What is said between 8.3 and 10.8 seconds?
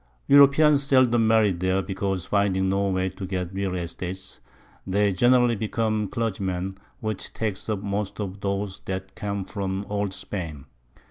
those that come from Old Spain.